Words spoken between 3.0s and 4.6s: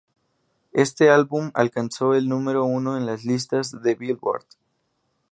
las listas de "Billboard".